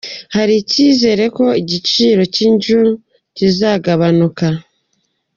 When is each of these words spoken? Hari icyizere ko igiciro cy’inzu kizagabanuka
Hari 0.35 0.53
icyizere 0.61 1.23
ko 1.37 1.45
igiciro 1.61 2.21
cy’inzu 2.33 2.79
kizagabanuka 3.35 4.45